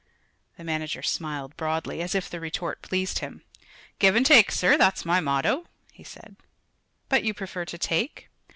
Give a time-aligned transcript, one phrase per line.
[0.57, 3.43] The manager smiled broadly, as if the retort pleased him.
[3.99, 6.37] "Give an' take, sir; that's my motto," he said.
[7.07, 8.27] "But you prefer to take?"